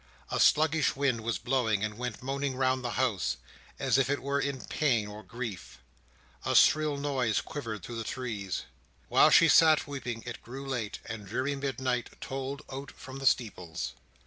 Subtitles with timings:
[0.31, 3.37] A sluggish wind was blowing, and went moaning round the house,
[3.77, 5.77] as if it were in pain or grief.
[6.43, 8.63] A shrill noise quivered through the trees.
[9.09, 13.93] While she sat weeping, it grew late, and dreary midnight tolled out from the steeples.